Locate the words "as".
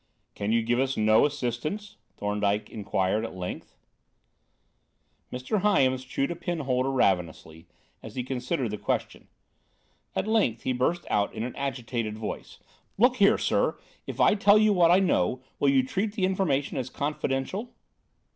8.01-8.15, 16.79-16.89